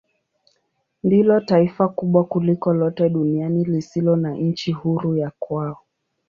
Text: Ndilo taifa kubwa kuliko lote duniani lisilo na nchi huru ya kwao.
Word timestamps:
Ndilo 1.03 1.39
taifa 1.39 1.87
kubwa 1.87 2.23
kuliko 2.23 2.73
lote 2.73 3.09
duniani 3.09 3.63
lisilo 3.63 4.15
na 4.15 4.33
nchi 4.33 4.71
huru 4.71 5.17
ya 5.17 5.31
kwao. 5.39 5.77